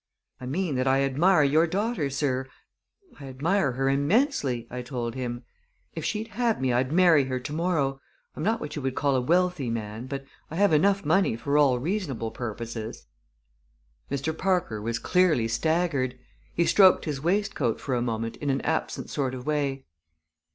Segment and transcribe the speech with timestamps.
[0.39, 2.47] "I mean that I admire your daughter, sir
[3.19, 5.43] I admire her immensely," I told him.
[5.93, 8.01] "If she'd have me I'd marry her to morrow,
[8.35, 11.35] I am not what you would call a wealthy man, but I have enough money
[11.35, 13.05] for all reasonable purposes."
[14.09, 14.35] Mr.
[14.35, 16.17] Parker was clearly staggered.
[16.55, 19.85] He stroked his waistcoat for a moment in an absent sort of way.